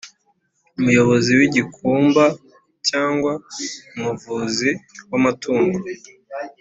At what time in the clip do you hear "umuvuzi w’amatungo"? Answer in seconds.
3.95-5.77